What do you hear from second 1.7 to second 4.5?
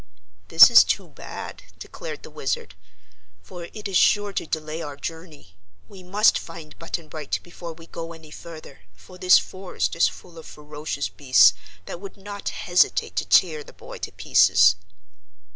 declared the Wizard, "for it is sure to